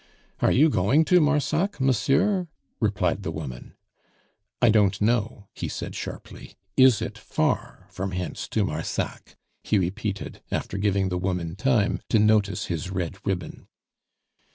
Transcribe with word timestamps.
"Are 0.39 0.51
you 0.51 0.71
going 0.71 1.05
to 1.05 1.21
Marsac, 1.21 1.79
monsieur?" 1.79 2.47
replied 2.79 3.21
the 3.21 3.29
woman. 3.29 3.75
"I 4.59 4.69
don't 4.69 4.99
know," 4.99 5.45
he 5.53 5.67
said 5.67 5.93
sharply. 5.93 6.55
"Is 6.75 7.03
it 7.03 7.19
far 7.19 7.85
from 7.91 8.09
hence 8.13 8.47
to 8.47 8.65
Marsac?" 8.65 9.35
he 9.63 9.77
repeated, 9.77 10.41
after 10.51 10.79
giving 10.79 11.09
the 11.09 11.19
woman 11.19 11.55
time 11.55 12.01
to 12.09 12.17
notice 12.17 12.65
his 12.65 12.89
red 12.89 13.17
ribbon. 13.27 13.67